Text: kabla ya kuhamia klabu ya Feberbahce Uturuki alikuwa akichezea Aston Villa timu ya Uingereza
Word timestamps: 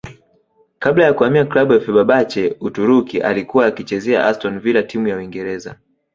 kabla 0.79 1.05
ya 1.05 1.13
kuhamia 1.13 1.45
klabu 1.45 1.73
ya 1.73 1.79
Feberbahce 1.79 2.57
Uturuki 2.59 3.21
alikuwa 3.21 3.65
akichezea 3.65 4.27
Aston 4.27 4.59
Villa 4.59 4.83
timu 4.83 5.07
ya 5.07 5.17
Uingereza 5.17 5.75